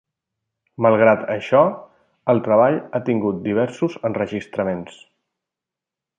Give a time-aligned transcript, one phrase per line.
[0.85, 1.59] Malgrat això,
[2.33, 4.99] el treball ha tingut diversos enregistraments.